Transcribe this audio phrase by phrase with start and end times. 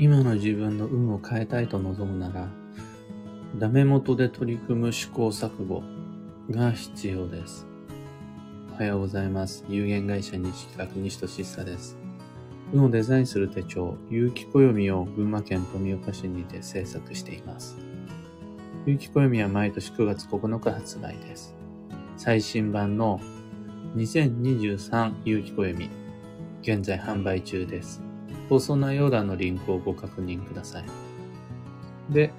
[0.00, 2.48] 今の自分の運を変えたいと望むなら、
[3.58, 5.82] ダメ元で取り組む試行錯誤
[6.52, 7.66] が必要です。
[8.74, 9.64] おはようございます。
[9.68, 11.98] 有限会社西企画西俊久です。
[12.72, 17.76] 運をデザインする手帳、有機暦を群馬県富岡市にて制作しています。
[18.86, 21.56] 有機暦は毎年9月9日発売です。
[22.16, 23.20] 最新版の
[23.96, 25.90] 2023有機暦、
[26.62, 28.07] 現在販売中です。
[28.48, 30.84] 放送内容欄のリンクをご確認ください。
[32.10, 32.32] で、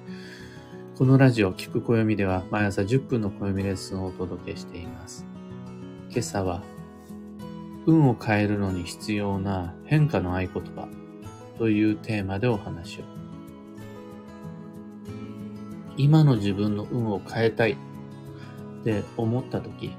[0.98, 5.24] このラジオ、聞く暦では毎朝10分の暦レッスンをお届けしています。
[6.10, 6.62] 今朝は、
[7.86, 10.88] 運を変えるのに必要な変化の合言葉
[11.58, 13.04] というテーマでお話を。
[15.96, 17.76] 今の自分の運を変えたいっ
[18.84, 19.92] て思ったとき、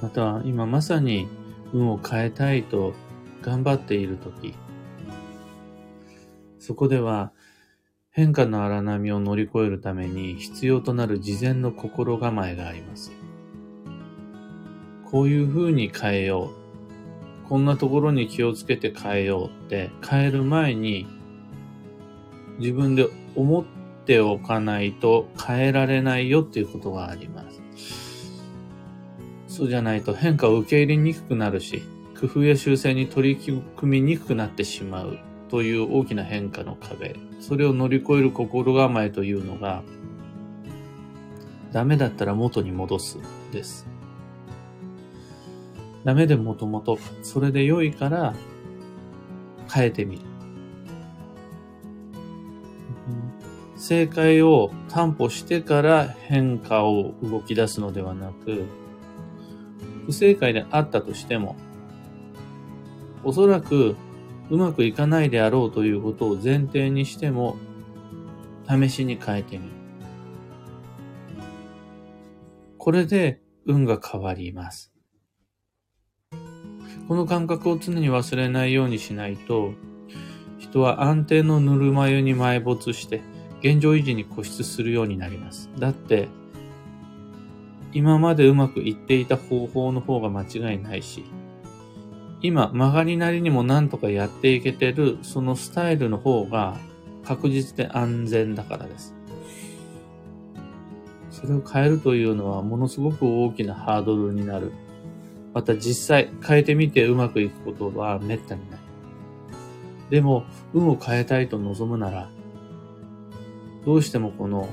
[0.00, 1.28] または今まさに
[1.72, 2.94] 運を変えたいと
[3.44, 4.54] 頑張っているとき、
[6.58, 7.32] そこでは
[8.10, 13.12] 変化の荒波を乗り越えるために必要となる事前の心構えがあります。
[15.10, 16.52] こういう風に変えよ
[17.44, 17.48] う。
[17.48, 21.06] こんなところに気をつけて変えようって変える前に
[22.58, 23.64] 自分で思っ
[24.06, 27.60] ておかないと変えられないよっていうことがあります。
[29.48, 31.82] そうじゃないと変化を受け入れにくくなるし、
[32.24, 35.18] 工夫や修正に取り組みにくくなってしまう
[35.50, 39.82] という大きな変化の壁、それを乗り越える心構えというのが、
[41.70, 43.18] ダメだったら元に戻す
[43.52, 43.86] です。
[46.02, 48.34] ダメでもともと、それで良いから
[49.70, 50.22] 変えてみる。
[53.76, 58.64] 正解を担保してから変化を動き出すのではなく、
[60.06, 61.56] 不正解であったとしても、
[63.24, 63.96] おそらく
[64.50, 67.56] うまくいかないであろうということを前提にしても、
[68.68, 69.70] 試しに変えてみる。
[72.78, 74.92] これで運が変わります。
[77.08, 79.72] この感覚を常に忘れないようにしないと、
[80.58, 83.22] 人は安定のぬるま湯に埋没して、
[83.60, 85.70] 現状維持に固執するようになります。
[85.78, 86.28] だって、
[87.92, 91.24] 今までうまくいっていた方法の方が間違いないし、
[92.44, 96.76] 今曲がりなりにも何とかやっていけてるそのスタイルの方が
[97.24, 99.14] 確実で安全だからです。
[101.30, 104.72] それを変えるというのはものすごく大きなハードルになる。
[105.54, 108.80] また実際変えてみてうまくいくことは滅多にない。
[110.10, 110.44] でも、
[110.74, 112.28] 運を変えたいと望むなら、
[113.86, 114.68] どうしてもこの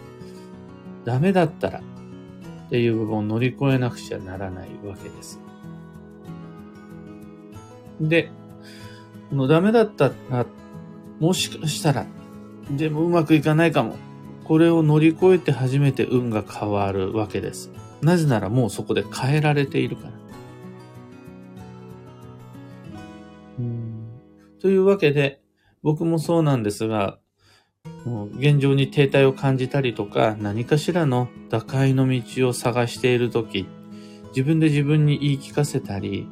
[1.06, 5.40] ダメだったらっていう部分を乗り越えなくちゃならないわけです。
[8.01, 8.31] で、
[9.31, 10.45] のダメだったら、
[11.19, 12.06] もしかしたら、
[12.69, 13.95] でもうまくいかないかも。
[14.44, 17.72] これを乗り越えて初めて運が変わるわけです。
[18.01, 20.22] なぜならもうそこで変えられているから。
[24.62, 25.41] というわけで、
[25.81, 27.18] 僕もそうなんですが、
[28.06, 33.68] もう現状に停滞を感じたりとか、何かしらの打開の道を探しているとき、
[34.29, 36.28] 自分で自分に言い聞かせたり、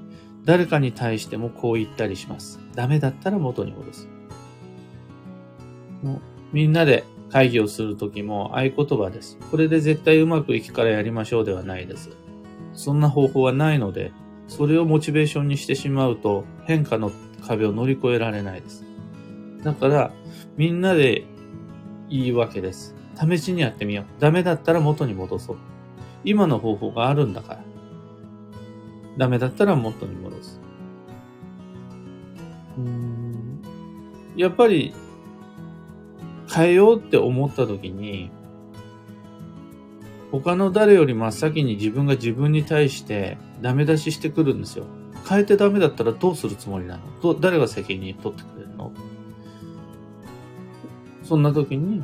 [0.46, 2.60] 誰かに対してもこう言ったりします。
[2.76, 4.08] ダメだったら元に戻す。
[6.02, 6.22] もう
[6.54, 9.38] みんなで会議をするときも合言葉です。
[9.52, 12.10] これで絶対うまくいくからやりましょうではないです。
[12.74, 14.12] そんな方法はないので、
[14.48, 17.12] それをモチベーションにしてしまうと変化の
[17.46, 18.84] 壁を乗り越えられないです。
[19.64, 20.12] だから、
[20.58, 21.26] みんなで
[22.10, 22.96] いいわけです。
[23.16, 24.06] 試しにやってみよう。
[24.20, 25.58] ダメだったら元に戻そう。
[26.24, 27.64] 今の方法があるんだから。
[29.19, 30.59] ダメだったら元に戻す。
[34.38, 34.94] やっぱり
[36.50, 38.31] 変えようって思った時に
[40.31, 44.85] 他の誰より真っ先に自分が自分に対してダメ出ししてくるんですよ。
[45.28, 47.03] 変えてダメだったらどうするつもりなの？
[47.22, 48.94] ど誰が責任取ってくれるの？
[51.24, 52.04] そんな時に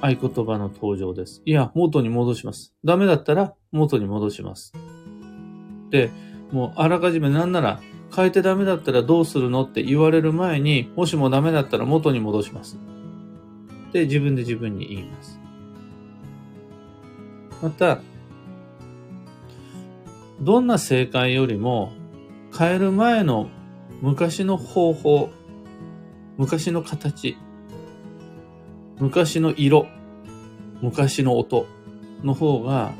[0.00, 1.42] 合言葉の登場です。
[1.44, 2.72] いや、元に戻します。
[2.84, 4.72] ダメだったら元に戻します。、
[6.52, 7.80] もうあらかじめなんなら
[8.14, 12.78] 変えてダメだったらどうするのって言われる前に、もしもダメだったら元に戻します。
[13.92, 15.40] で、自分で自分に言います。
[17.60, 18.00] また、
[20.40, 21.92] どんな正解よりも
[22.56, 23.48] 変える前の
[24.00, 25.30] 昔の方法、
[26.36, 27.36] 昔の形、
[28.98, 29.86] 昔の色、
[30.82, 31.66] 昔の音
[32.22, 32.92] の方が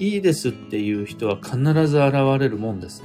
[0.00, 3.04] いいですっていう人は必ず現れるもんです。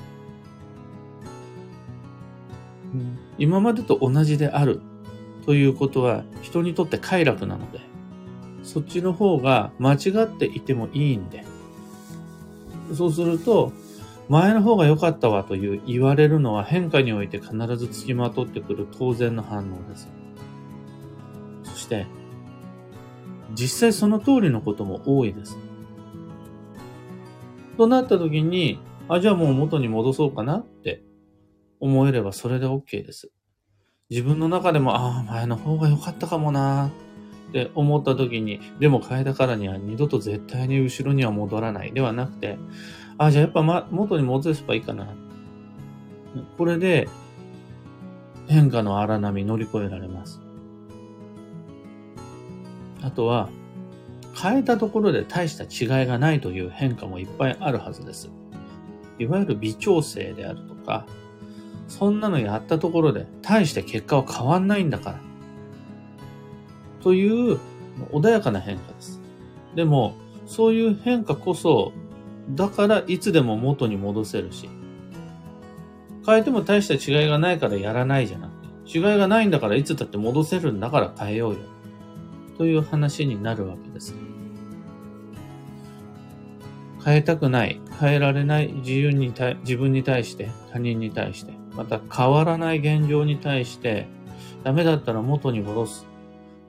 [3.37, 4.79] 今までと同じである
[5.45, 7.81] ということは人にとって快楽なので、
[8.63, 11.43] そっちの方が間違っていてもいいんで、
[12.93, 13.73] そうすると、
[14.29, 20.07] 前の方が良かったわという言われるのは変化において必ず付きまとってくる当然の反応です。
[21.63, 22.07] そして、
[23.53, 25.57] 実際その通りのことも多いです。
[27.75, 31.03] となった時に、あ、じゃあもう元に戻そうかなって
[31.79, 33.31] 思えればそれで OK です。
[34.09, 36.91] 自分の中でも、ああ、前の方が良かったかもな
[37.49, 42.57] って思った時に、でも変えたからには二度と絶対に後ろには戻らないではなくて、
[43.17, 45.07] あ、じゃあやっぱ、ま、元に戻せばいいかな。
[46.57, 47.07] これで
[48.47, 50.41] 変化の荒波乗り越えられます。
[53.01, 53.49] あとは、
[54.35, 58.29] 変えたところで大した違いがないという変化もいっぱいあるはずです。
[59.17, 61.05] いわゆる微調整であるとか、
[61.87, 65.19] そんなのやったところで大して結果は変わんないんだから。
[67.01, 67.59] という
[68.11, 69.21] 穏やかな変化です。
[69.75, 70.15] でも、
[70.47, 71.93] そういう変化こそ、
[72.49, 74.69] だからいつでも元に戻せるし、
[76.25, 78.53] 変えても大した違いがないからやらないじゃなく
[78.91, 81.59] て、違いがないんだからいつだって戻せるんだから変えようよ。
[82.57, 84.15] という話になるわけです。
[87.03, 94.07] 変えたくない、変えられない自由に対、自分に対して、他人に対して、また変わらない現状に対して、
[94.63, 96.07] ダメだったら元に戻す。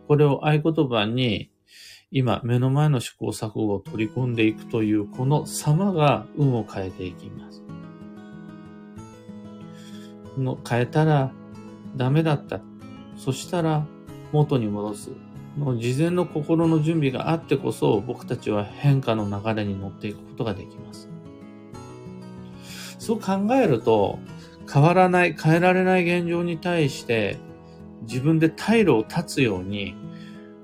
[0.09, 1.51] これを合言葉に、
[2.11, 7.63] 今、目の前の試行錯誤を取り込んでいくという、この様が運を変えていきます。
[10.37, 11.33] の変えたら
[11.97, 12.61] ダメだった。
[13.17, 13.87] そしたら
[14.33, 15.26] 元に戻す。
[15.57, 21.09] の事前の心の準備があってこそ僕たちは変化の流れに乗っていくことができます。
[22.99, 24.19] そう考えると
[24.71, 27.39] 変わらない、変えられない現状に対して
[28.03, 29.95] 自分で退路を断つように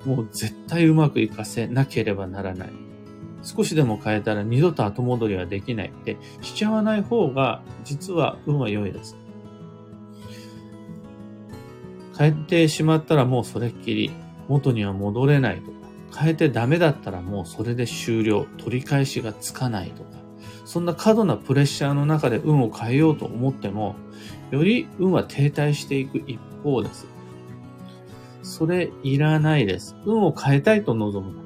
[0.05, 2.71] もう絶対うまくいかせなければならない。
[3.45, 9.17] 少しでも変えたら二度と後戻りはできないってしちゃわない方が実は運は良いです。
[12.17, 14.11] 変えてしまったらもうそれっきり
[14.53, 20.11] 元には戻れないとか、変えてダメだったらもうそれで終了、取り返しがつかないとか、
[20.67, 23.97] そんな過度なプレッシャーの中で運を変えようと思っても、
[24.51, 27.07] より運は停滞していく一方です。
[28.43, 29.97] それいらないです。
[30.05, 31.41] 運を変えたいと望む。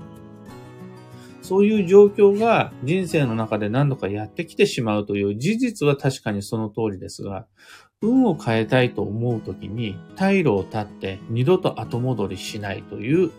[1.42, 7.46] そういう状況が人生の中で何度かやってきてしまうという事実は確かにその通りですが、
[8.02, 13.30] 運を変えたいと思うときに、退路を立って二度と後戻りしないという、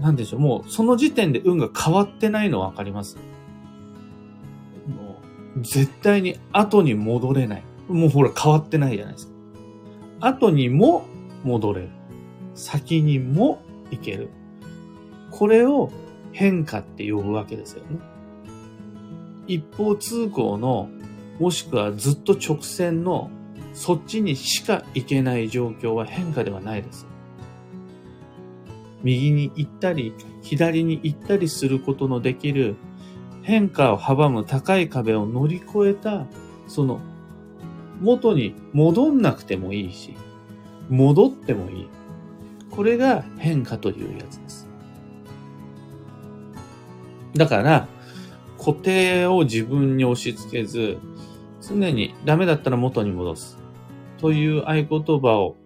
[0.00, 3.16] なんでしょう、もうその時点で運が変わってないのわかります
[4.86, 5.20] も
[5.56, 7.62] う絶対に後に戻れない。
[7.88, 9.32] もうほら変わってないじゃないですか。
[10.20, 11.04] 後にも
[11.44, 11.88] 戻れる。
[12.54, 14.30] 先にも行ける。
[15.30, 15.90] これを
[16.32, 17.98] 変化って呼ぶわけですよね。
[19.46, 20.88] 一方通行の
[21.38, 23.30] もしくはずっと直線の
[23.72, 27.06] そっちにしか行けない状況は変化ではないです。
[29.02, 30.12] 右に行ったり、
[30.42, 32.76] 左に行ったりすることのできる
[33.42, 36.26] 変化を阻む高い壁を乗り越えた、
[36.66, 37.00] その
[38.00, 40.14] 元に戻んなくてもいいし、
[40.88, 41.88] 戻ってもいい。
[42.70, 44.68] これが変化というやつです。
[47.34, 47.88] だから、
[48.58, 50.98] 固定を自分に押し付けず、
[51.68, 53.58] 常にダメだったら元に戻す。
[54.18, 55.56] という合言葉を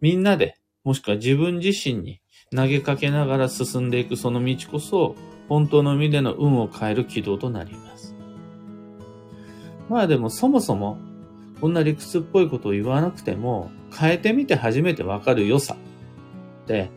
[0.00, 2.20] みんなで、もしくは自分自身に
[2.54, 5.16] 投げかけながら進んでいくその道こそ、
[5.48, 8.14] 本当の意味での運を変える軌道となります。
[9.88, 10.98] まあでもそもそも、
[11.60, 15.76] こんな理屈っぽいことを言わなくても、変えてみて初めてわかる良さ
[16.64, 16.90] って、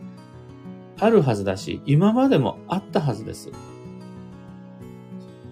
[0.98, 3.50] あるはずだし、今までもあったはずです。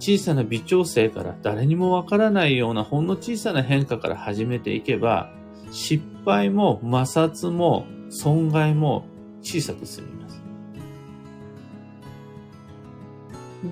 [0.08, 5.30] 小さな微調整から誰にもわからないようなほんの小さな変化から始めていけば、
[5.70, 9.04] 失敗も摩擦も損害も
[9.42, 10.42] 小さく済みます。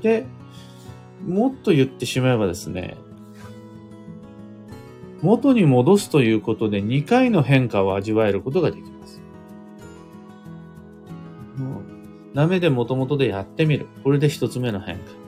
[0.02, 0.26] で、
[1.26, 2.98] もっと言ってしまえばですね、
[5.22, 9.22] 元に戻すということで2回の変化を味わえることができます。
[12.34, 13.86] ダメで元々でやってみる。
[14.04, 15.25] これで1つ目の変化。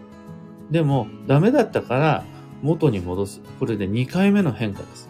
[0.71, 2.25] でも、ダメだったから
[2.63, 3.41] 元に戻す。
[3.59, 5.09] これで2回目の変化です。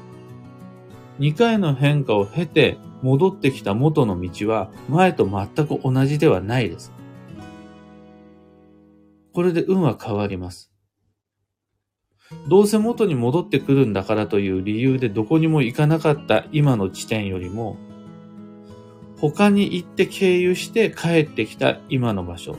[1.18, 6.92] 2回の変化を経て戻ってきた元の道は前と全く同じではないです。
[9.32, 10.70] これで運は変わります。
[12.48, 17.78] どうせ元に戻ってくるんだからという理由でどこにも行かなかった今の地点よりも
[19.18, 22.56] 他に行って経由して帰ってきた今の場所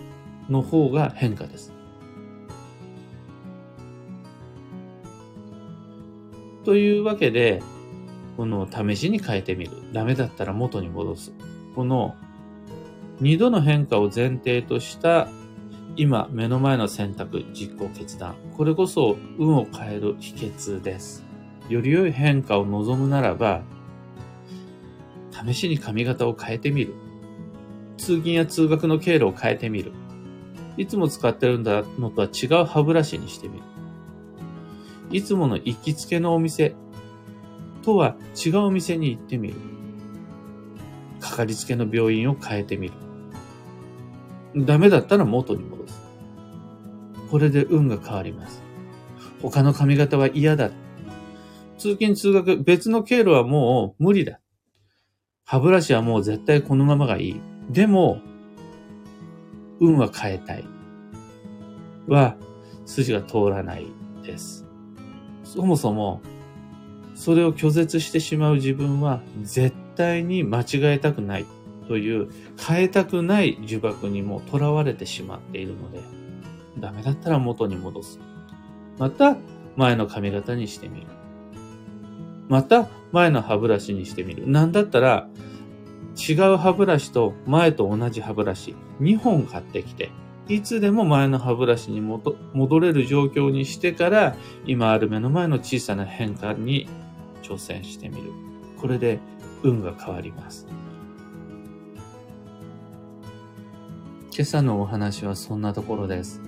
[0.50, 1.79] の方が変化です。
[6.63, 7.62] というわけで、
[8.38, 9.72] この試しに変えてみる。
[9.92, 11.34] ダメだったら元に戻す。
[11.75, 12.16] この
[13.20, 15.28] 二度の変化を前提とした
[15.96, 18.36] 今目の前の選択、実行、決断。
[18.56, 21.25] これこそ運を変える秘訣です。
[21.68, 23.62] より良い変化を望むならば、
[25.46, 26.94] 試しに髪型を変えてみる。
[27.98, 29.92] 通勤や通学の経路を変えてみる。
[30.78, 33.63] いつも使ってるんだのとは違う歯ブラシにしてみる。
[35.12, 36.75] いつもの行きつけのお店
[37.82, 39.56] とは違うお店に行ってみる。
[41.20, 42.94] かかりつけの病院を変えてみる。
[44.56, 46.01] ダメだったら元に戻す。
[47.30, 48.63] これで運が変わります。
[49.42, 50.72] 他の髪型は嫌だ。
[51.78, 54.39] 通勤通学、別の経路はもう無理だ。
[55.46, 57.42] 歯ブラシはもう絶対このままがいい。
[57.70, 58.22] でも、
[59.80, 60.66] 運は変えたい。
[62.08, 62.36] は、
[62.86, 63.88] 筋が通らない
[64.24, 64.69] です。
[65.53, 66.22] そもそも、
[67.15, 71.46] それを拒絶してしまう自分は絶対に間違えたくない
[71.88, 72.29] という
[72.60, 76.01] 変えたくない呪縛にも囚われてしまっているので、
[76.77, 78.20] ダメだったら元に戻す。
[79.00, 79.38] また、
[79.75, 81.08] 前の髪型にしてみる。
[82.48, 84.48] また、前の歯ブラシにしてみる。
[84.48, 85.29] なんだったら、
[86.15, 90.12] 違う歯ブラシと前と同じ歯ブラシ2本買ってきて、
[90.50, 96.89] いつでも前の歯ブラシに戻れる状況にしてから、今ある目の前の小さな変化に
[97.44, 98.32] 挑戦してみる。
[98.82, 99.20] これで
[99.62, 100.68] 運が変わります。
[104.32, 106.41] 今朝のお話はそんなところです。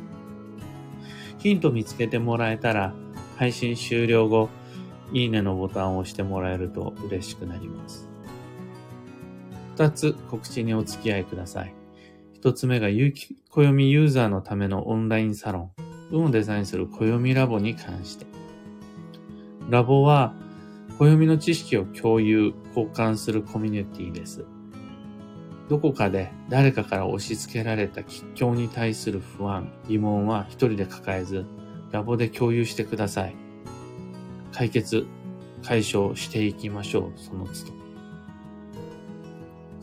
[1.37, 2.95] ヒント見つけてもらえたら、
[3.37, 4.49] 配信終了後、
[5.13, 8.07] いいねのボタンを押してもらえると嬉しくなります。
[9.75, 11.80] 二つ告知にお付き合いください。
[12.41, 15.71] 一つ目が、暦ユーザーのためのオンラインサロン、
[16.09, 18.25] 運をデザインする暦ラボに関して。
[19.69, 20.33] ラボは、
[20.97, 24.43] 暦の知識を共有、交換するコミュニティです。
[25.69, 31.45] どこかで誰かから押し付けられた吉祥に対する不安、疑問は一人で抱えず、
[31.91, 33.35] ラボで共有してください。
[34.51, 35.05] 解決、
[35.63, 37.80] 解消していきましょう、その都度。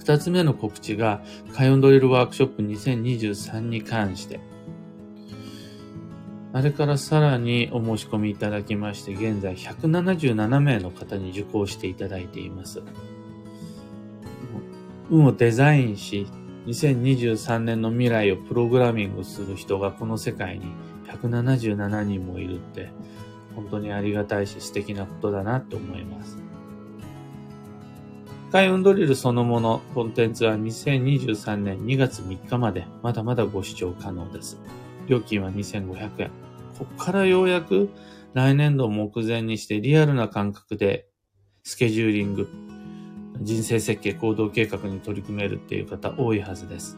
[0.09, 1.23] 二つ目の告知が、
[1.53, 4.41] カヨンドリルワークショップ2023に関して。
[6.55, 12.83] あれからさらにお申し込みいただきまして、現在177名の方に受講していただいています。
[15.11, 16.27] 運をデザインし、
[16.65, 20.73] 2023年の未来をプログラミングする人がこの世界に
[21.07, 22.89] 177人もいるって、
[23.55, 26.48] 本当にありがたいし素敵なことだなと思います。
[28.51, 34.59] 開運ドリルそのもの、コンテンツは2023年2月3日までまだまだご視聴可能です。
[35.07, 36.31] 料金は2500円。
[36.79, 37.91] ここからようやく
[38.33, 41.09] 来年度を目前にしてリアルな感覚で
[41.63, 42.49] スケジューリング、
[43.43, 46.97] 人生設計、行動計画に取り組めるっていう方多いはずです。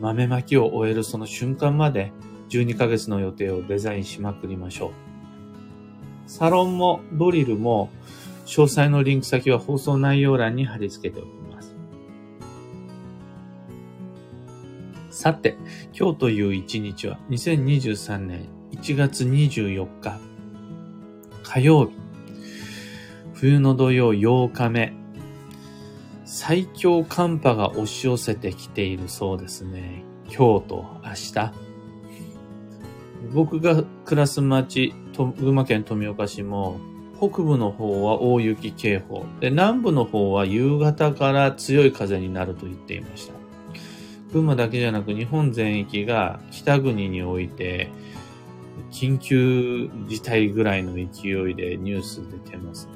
[0.00, 2.10] 豆まきを終えるその瞬間まで
[2.48, 4.90] 12ヶ月の予定をデザインしまくりましょう。
[6.26, 7.90] サロンもドリルも
[8.50, 11.72] 詳細のリンク先は放送内容欄に貼り付けておきます。
[15.12, 15.56] さて、
[15.96, 20.18] 今日という一日は2023年1月24日
[21.44, 21.92] 火曜日。
[23.34, 24.94] 冬の土曜8日目。
[26.24, 30.02] 最強寒波が押し寄せてきているそうですね。
[30.24, 31.52] 今日と明日。
[33.32, 36.80] 僕が暮らす町、群馬県富岡市も
[37.20, 43.34] 北部の方は大雪警報で、南部の方は夕方から強い風になると言っていました。
[44.32, 47.90] 群馬だけじゃなく日本全域が北国において
[48.90, 52.92] 緊急事態ぐらいの勢いでニュース出てますね。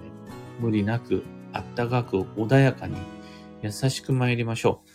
[0.59, 2.97] 無理なく、あったかく、穏やかに、
[3.62, 4.88] 優しく参りましょう。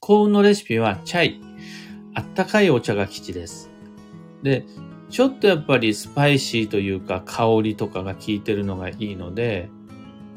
[0.00, 1.40] 幸運のレシピはチャイ。
[2.14, 3.70] あったかいお茶が基地です。
[4.42, 4.66] で、
[5.12, 9.68] ちょっとやっぱりスパイシーというか香りとかが効いてるのがいいので、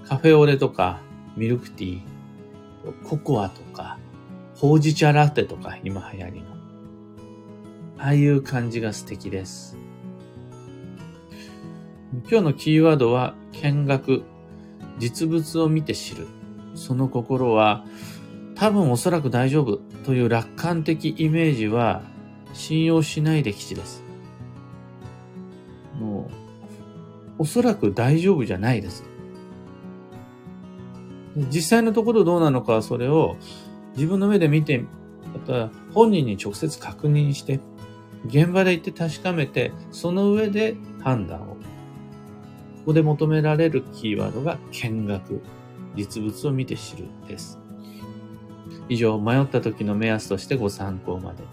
[0.06, 1.00] カフェオレとか
[1.38, 3.98] ミルクティー、ココアとか、
[4.54, 6.48] ほうじ茶ラテとか今流行りの。
[7.98, 9.78] ああいう感じが素敵です。
[12.30, 14.24] 今日のキーワードは見学、
[15.00, 16.28] 実物を見て知る。
[16.74, 17.86] その心は
[18.56, 22.04] 多分おそらく大丈夫という楽観的イメージは
[22.52, 24.05] 信用しないで基地です。
[26.00, 26.30] も
[27.40, 29.04] う、おそらく大丈夫じゃないです。
[31.50, 33.36] 実際のところどうなのかそれを
[33.96, 34.86] 自分の目で見て、
[35.34, 37.60] また本人に直接確認して、
[38.26, 41.46] 現場で行って確かめて、その上で判断を。
[41.46, 41.58] こ
[42.88, 45.42] こで求められるキーワードが見学、
[45.96, 47.60] 実物を見て知るです。
[48.90, 51.44] 以上、迷った時の目安としてご参考まで。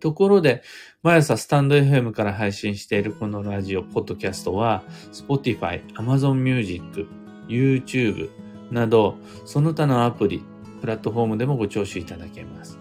[0.00, 0.62] ところで、
[1.02, 7.06] 毎朝スタンド FM から配信しているこのラジオ、ポッドキャストは、Spotify、Amazon Music、
[7.46, 8.30] YouTube
[8.72, 10.42] など、その他のアプリ、
[10.80, 12.78] プラットフォームでもご聴取いただけます。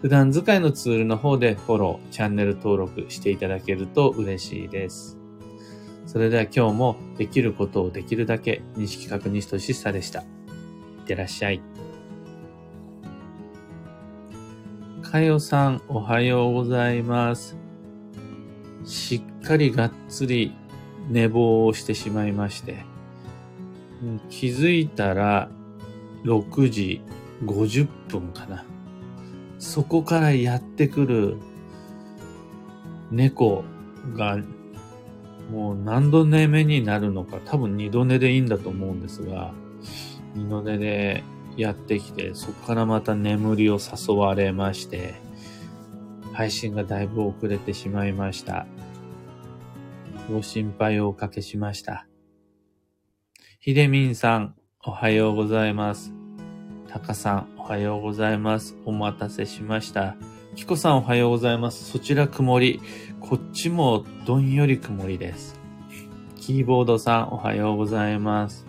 [0.00, 5.18] 普段使いのツールの方でフォロー、チャンネル登録していただけると嬉しいです。
[6.06, 10.20] それでは今日もできることをできるだけ、西企画西俊久でした。
[10.20, 10.26] いっ
[11.06, 11.62] てらっしゃい。
[15.14, 17.56] かよさん、おはようございます。
[18.84, 20.52] しっかりがっつり
[21.08, 22.84] 寝坊をしてしまいまして、
[24.28, 25.48] 気づいたら
[26.24, 27.00] 6時
[27.44, 28.64] 50分かな。
[29.60, 31.36] そこからやってくる
[33.12, 33.62] 猫
[34.16, 34.38] が
[35.48, 39.54] もう何度寝目になるのか、多分二度寝でいいんだと思うんですが、
[40.34, 41.22] 二度寝で
[41.56, 45.14] やってきて、そこからまた眠りを誘われまして、
[46.32, 48.66] 配信がだいぶ遅れてしまいました。
[50.30, 52.06] ご心配をおかけしました。
[53.60, 56.12] ひでみんさん、おはようございます。
[56.88, 58.76] たかさん、おはようございます。
[58.84, 60.16] お待たせしました。
[60.54, 61.90] きこさん、おはようございます。
[61.90, 62.80] そちら曇り。
[63.20, 65.58] こっちもどんより曇りです。
[66.36, 68.66] キーボードさん、おはようございます。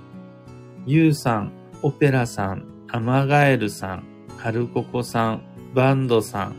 [0.85, 1.51] ゆうさん、
[1.81, 4.05] オペラさん、アマガエルさん、
[4.37, 5.41] ハルココさん、
[5.73, 6.55] バンドさん、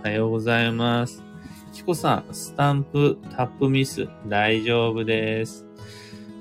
[0.00, 1.22] おはようございます。
[1.72, 5.64] キコさん、スタンプ、タップミス、大丈夫です。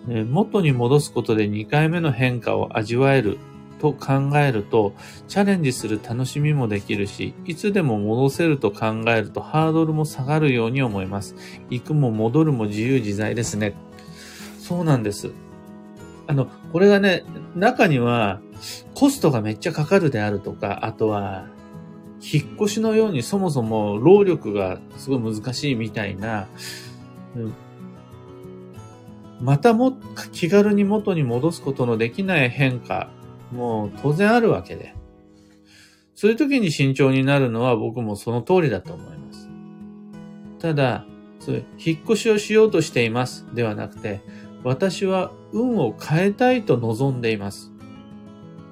[0.08, 3.38] 元に戻すことで2回目の変化を味わえる
[3.80, 4.96] と考えると、
[5.28, 11.36] チャレンジする楽しみもできるし、いつでも戻せると考えるとハードルも下がるように思います。
[11.70, 13.76] 行くも戻るも自由自在ですね。
[14.58, 15.30] そうなんです。
[16.26, 17.24] あの、これがね、
[17.54, 18.42] 中には
[19.04, 21.46] コストがめっちゃかかるであるとか、あとは、
[22.22, 26.48] 引っ越しのようにそもそも労力がすごい難しいみたいな、
[29.42, 29.98] またも
[30.32, 33.10] 気軽に元に戻すことのできない変化
[33.52, 34.96] もう当然あるわけで。
[36.16, 39.50] そういう時に慎重になるのは僕もその通りだと思います。
[40.60, 41.06] ただ、
[41.42, 41.64] そ引っ
[42.06, 44.22] 越しをしようとしていますではなくて、
[44.64, 47.73] 私は運を変えたいと望んでいます。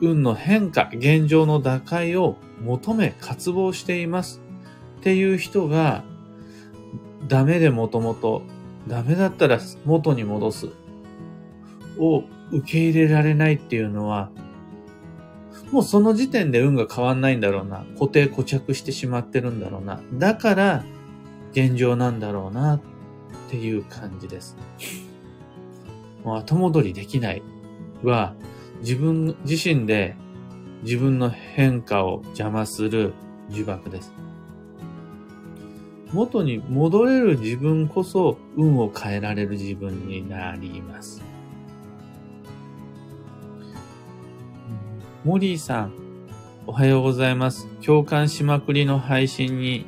[0.02, 4.42] 運の変化、現状の打開を求め渇望しています
[5.00, 6.04] っていう人が、
[7.28, 8.42] ダメでもともと
[8.88, 10.70] ダメだったら元に戻す
[12.00, 14.32] を受け入れられないっていうのは、
[15.72, 17.86] もうその時点で運が変わんないんだろうな。
[17.94, 20.02] 固定固着してしまってるんだろうな。
[20.16, 20.84] だから、
[21.52, 22.82] 現状なんだろうなっ
[23.50, 24.58] ていう感じです。
[26.24, 27.42] もう後戻りできない
[28.04, 28.34] は、
[28.82, 30.16] 自分自身で
[30.84, 33.14] 自分の変化を邪魔する
[33.50, 34.14] 呪縛です。
[36.12, 41.24] 元に戻れる自分こそ運を変えられる自分になります。
[45.24, 45.94] モリーさん、
[46.66, 47.68] おはようございます。
[47.86, 49.86] 共感しまくりの配信に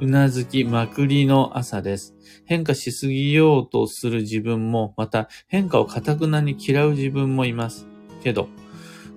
[0.00, 2.14] うなずきまくりの朝です。
[2.44, 7.88] 変化しすぎようとする自分も、また変化をかたくなに嫌う自分もいます。
[8.22, 8.48] けど、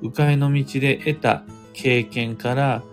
[0.02, 2.84] 迂回の道で得た経験から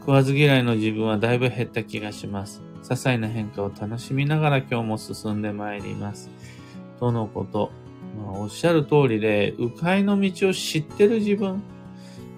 [0.00, 2.62] 食わず嫌いの自分はだいぶ減った気がします。
[2.82, 6.30] 些細な変化を楽しみながら今日も進んでまいります。
[6.98, 7.70] とのこと。
[8.16, 11.62] まあ、おっしゃる通りで、迂回の道を知ってる自分、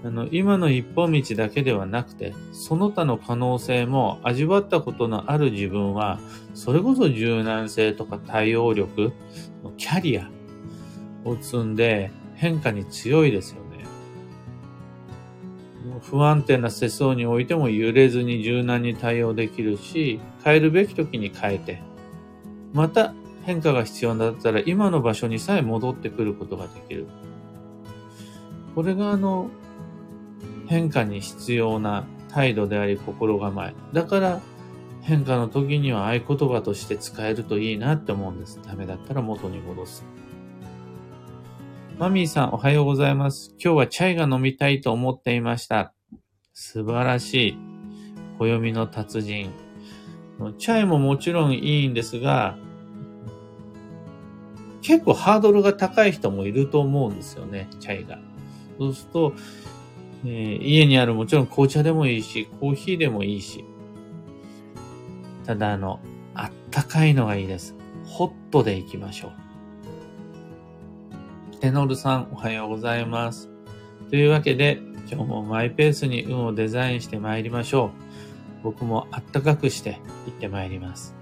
[0.04, 6.20] あの、今の一本道だけではなくて、その他の可能性も味わったことのある自分は、
[6.54, 9.12] それこそ柔軟性とか対応力、
[9.76, 10.30] キャリア
[11.24, 13.68] を積んで変化に強いですよね
[16.00, 21.82] 不安定な世相においても揺れずに柔軟に対応できるし、変えるべき時に変えて、
[22.72, 27.06] また変化が必要だったら今の場所にさえ戻ってくることができる。
[28.74, 29.50] これがあの、
[30.68, 33.74] 変化に必要な態度であり心構え。
[33.92, 34.40] だから
[35.02, 38.60] 変化の時には合言葉として使えるといいなって思うんです。
[38.64, 40.04] ダメだったら元に戻す。
[41.98, 43.54] マミーさん、おはようございます。
[43.58, 45.94] 今日はチャイが飲みたいと思っていました。
[46.52, 47.58] 素晴らしい。
[48.38, 49.50] 暦の達人。
[50.58, 52.56] チャイももちろんいいんですが、
[54.82, 58.18] 結構ハードルが高い人もいると思うんですよね、チャイが。
[58.78, 59.32] そうすると、
[60.24, 63.64] えー、家にあるもちろん紅茶でもいいし、コーヒーでもいいし。
[65.44, 66.00] ただあの、
[66.34, 67.74] あったかいのがいいです。
[68.04, 69.32] ホットでいきましょう。
[71.60, 73.50] テノルさん、おはようございます。
[74.10, 77.92] というわけで、今日もマイペースに運をデザインして参りましょ
[78.60, 78.62] う。
[78.62, 81.17] 僕もあったかくして行って参ります。